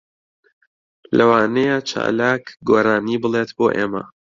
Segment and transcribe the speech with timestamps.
[1.17, 4.03] لەوانەیە چالاک گۆرانی بڵێت بۆ ئێمە.